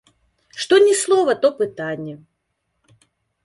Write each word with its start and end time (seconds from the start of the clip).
Што 0.65 0.79
ні 0.85 0.95
слова, 1.03 1.37
то 1.45 1.53
пытанне. 1.61 2.19